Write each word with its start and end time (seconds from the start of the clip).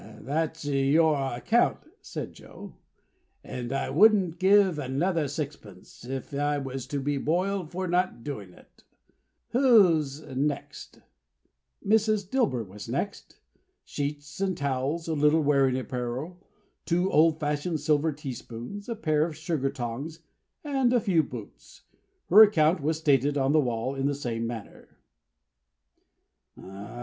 "That's 0.21 0.65
your 0.65 1.31
account," 1.35 1.77
said 2.01 2.33
Joe, 2.33 2.73
"and 3.43 3.71
I 3.71 3.91
wouldn't 3.91 4.39
give 4.39 4.79
another 4.79 5.27
sixpence, 5.27 6.03
if 6.05 6.33
I 6.33 6.57
was 6.57 6.87
to 6.87 6.99
be 6.99 7.19
boiled 7.19 7.69
for 7.69 7.87
not 7.87 8.23
doing 8.23 8.51
it. 8.51 8.83
Who's 9.49 10.21
next?" 10.21 11.01
Mrs. 11.85 12.27
Dilber 12.27 12.63
was 12.67 12.89
next. 12.89 13.37
Sheets 13.85 14.41
and 14.41 14.57
towels, 14.57 15.07
a 15.07 15.13
little 15.13 15.41
wearing 15.43 15.77
apparel, 15.77 16.39
two 16.83 17.11
old 17.11 17.39
fashioned 17.39 17.79
silver 17.79 18.11
teaspoons, 18.11 18.89
a 18.89 18.95
pair 18.95 19.23
of 19.27 19.37
sugar 19.37 19.69
tongs, 19.69 20.21
and 20.63 20.93
a 20.93 20.99
few 20.99 21.21
boots. 21.21 21.83
Her 22.27 22.41
account 22.41 22.81
was 22.81 22.97
stated 22.97 23.37
on 23.37 23.51
the 23.51 23.61
wall 23.61 23.93
in 23.93 24.07
the 24.07 24.15
same 24.15 24.47
manner. 24.47 24.97